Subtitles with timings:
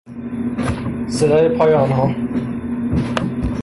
[1.09, 2.15] صدای پای آنها